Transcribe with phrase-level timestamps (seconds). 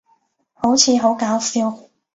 [0.53, 1.77] 好似好搞笑